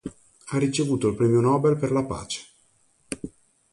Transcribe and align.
Ha 0.47 0.57
ricevuto 0.57 1.09
il 1.09 1.15
Premio 1.15 1.41
Nobel 1.41 1.77
per 1.77 1.91
la 1.91 2.03
Pace. 2.03 2.47